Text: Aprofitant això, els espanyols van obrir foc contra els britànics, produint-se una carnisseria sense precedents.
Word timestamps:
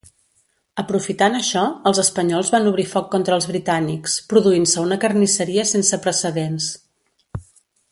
Aprofitant 0.83 1.35
això, 1.39 1.65
els 1.91 1.99
espanyols 2.03 2.49
van 2.55 2.69
obrir 2.71 2.87
foc 2.95 3.05
contra 3.17 3.37
els 3.37 3.49
britànics, 3.51 4.17
produint-se 4.33 4.83
una 4.87 4.99
carnisseria 5.07 5.67
sense 5.75 6.01
precedents. 6.09 6.73